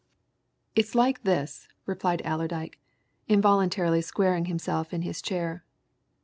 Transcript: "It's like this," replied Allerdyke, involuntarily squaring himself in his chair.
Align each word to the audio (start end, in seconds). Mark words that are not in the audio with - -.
"It's 0.73 0.95
like 0.95 1.21
this," 1.21 1.67
replied 1.85 2.23
Allerdyke, 2.25 2.79
involuntarily 3.27 4.01
squaring 4.01 4.45
himself 4.45 4.95
in 4.95 5.03
his 5.03 5.21
chair. 5.21 5.63